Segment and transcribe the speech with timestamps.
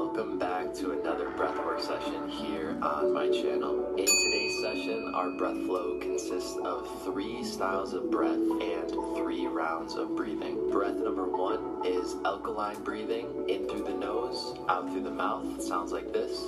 [0.00, 3.94] Welcome back to another breathwork session here on my channel.
[3.98, 9.96] In today's session, our breath flow consists of three styles of breath and three rounds
[9.96, 10.70] of breathing.
[10.70, 15.44] Breath number one is alkaline breathing, in through the nose, out through the mouth.
[15.58, 16.46] It sounds like this.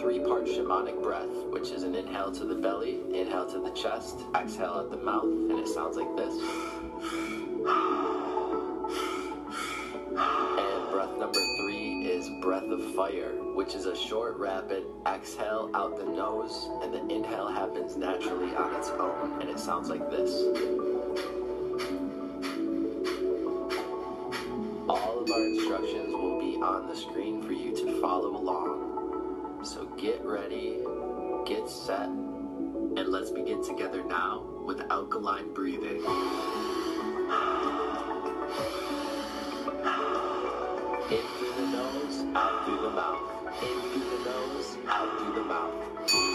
[0.00, 4.80] Three-part shamanic breath, which is an inhale to the belly, inhale to the chest, exhale
[4.80, 6.32] at the mouth, and it sounds like this.
[10.16, 15.98] And breath number three is breath of fire, which is a short, rapid exhale out
[15.98, 20.32] the nose, and the inhale happens naturally on its own, and it sounds like this.
[24.88, 28.89] All of our instructions will be on the screen for you to follow along.
[34.30, 36.02] Now with alkaline breathing.
[41.10, 43.62] In through the nose, out through the mouth.
[43.62, 46.29] In through the nose, out through the mouth.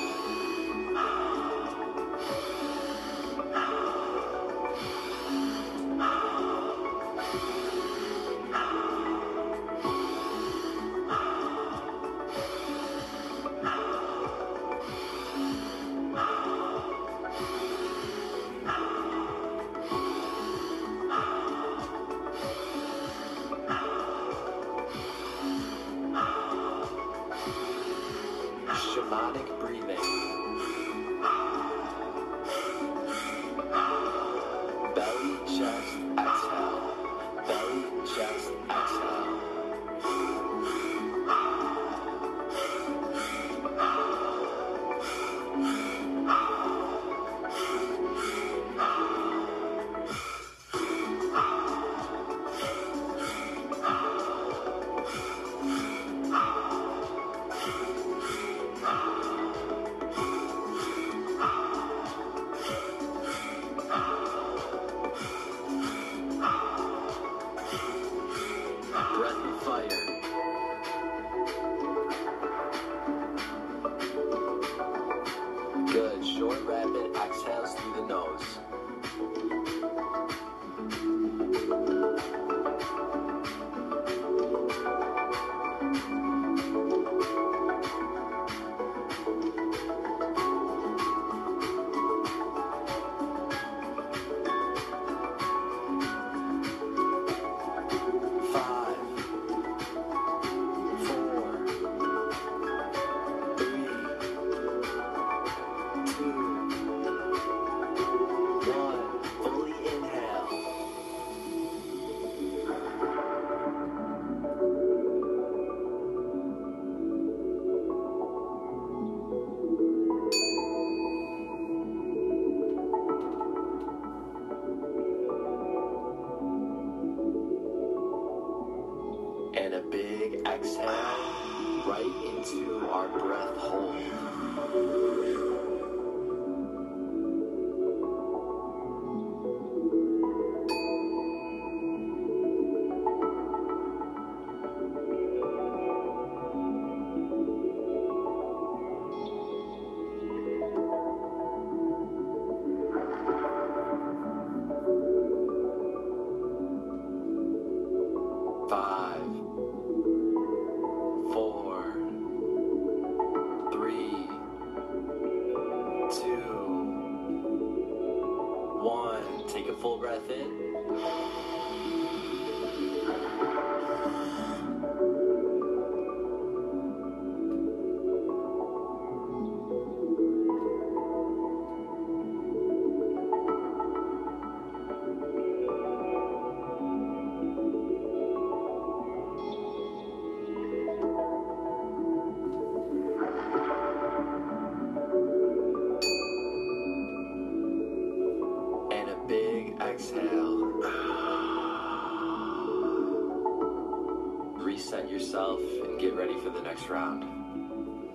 [205.36, 207.26] Yourself and get ready for the next round.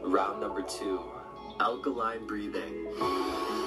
[0.02, 1.00] Round number two
[1.60, 3.59] alkaline breathing.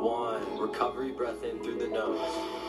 [0.00, 0.58] one.
[0.58, 2.67] Recovery breath in through the nose.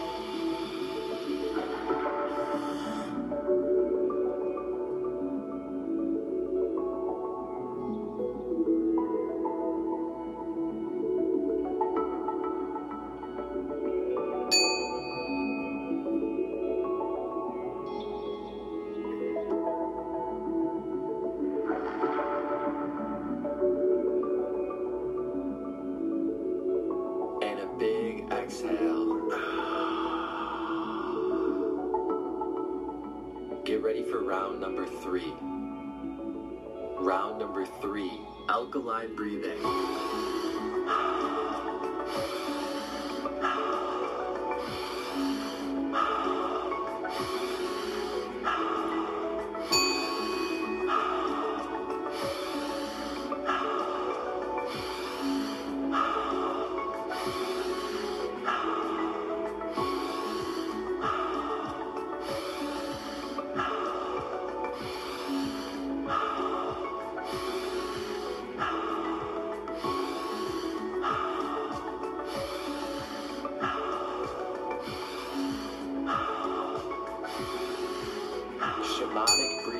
[35.19, 35.33] three.
[36.97, 38.11] Round number three,
[38.49, 40.38] alkaline breathing.
[79.09, 79.78] shamanic breathing.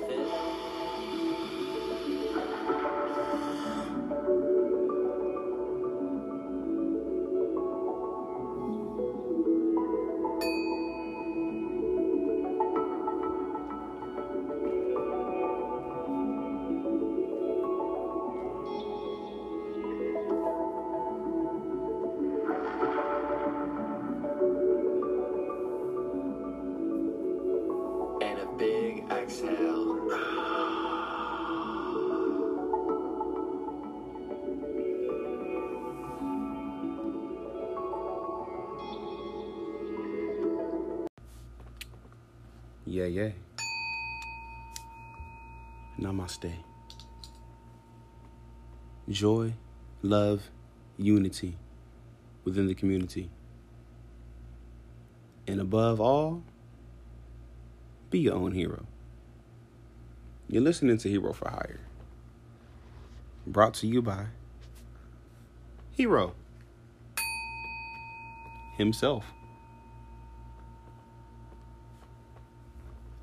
[0.00, 0.43] benefit.
[46.04, 46.52] Namaste.
[49.08, 49.54] Joy,
[50.02, 50.50] love,
[50.98, 51.56] unity
[52.44, 53.30] within the community.
[55.46, 56.42] And above all,
[58.10, 58.86] be your own hero.
[60.46, 61.80] You're listening to Hero for Hire.
[63.46, 64.26] Brought to you by
[65.92, 66.34] Hero
[68.76, 69.24] himself.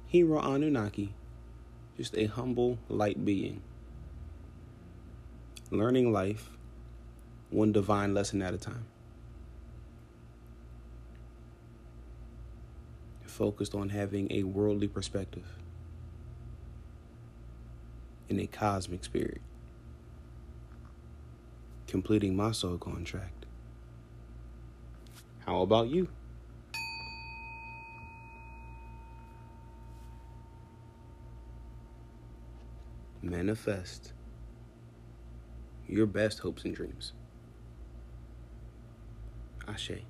[0.07, 1.13] Hero Anunnaki,
[2.01, 3.61] just a humble light being.
[5.69, 6.49] Learning life,
[7.51, 8.87] one divine lesson at a time.
[13.23, 15.45] Focused on having a worldly perspective
[18.29, 19.41] in a cosmic spirit.
[21.85, 23.45] Completing my soul contract.
[25.45, 26.07] How about you?
[33.31, 34.11] Manifest
[35.87, 37.13] your best hopes and dreams.
[39.65, 40.01] Ashe.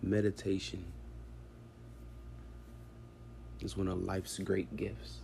[0.00, 0.82] Meditation
[3.60, 5.18] is one of life's great gifts.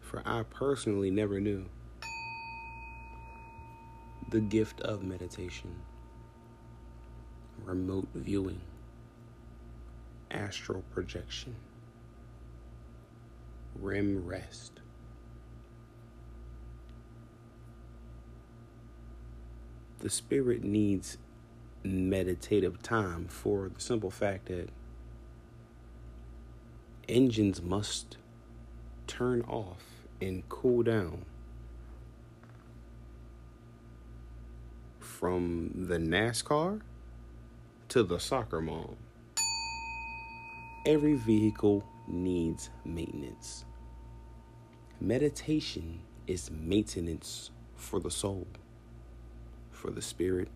[0.00, 1.66] For I personally never knew
[4.30, 5.74] the gift of meditation,
[7.66, 8.62] remote viewing,
[10.30, 11.54] astral projection,
[13.80, 14.80] REM rest.
[20.00, 21.18] The spirit needs
[21.82, 24.68] meditative time for the simple fact that
[27.08, 28.16] engines must
[29.06, 29.84] turn off
[30.20, 31.24] and cool down
[35.00, 36.80] from the NASCAR
[37.88, 38.96] to the soccer mom.
[40.84, 43.64] Every vehicle needs maintenance.
[45.00, 48.46] Meditation is maintenance for the soul,
[49.70, 50.48] for the spirit,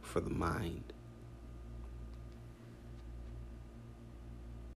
[0.00, 0.93] for the mind.